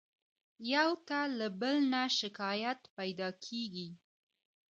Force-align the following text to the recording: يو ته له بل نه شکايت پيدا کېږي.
يو 0.73 0.89
ته 1.07 1.19
له 1.37 1.47
بل 1.61 1.75
نه 1.91 2.01
شکايت 2.19 2.79
پيدا 2.97 3.29
کېږي. 3.45 3.89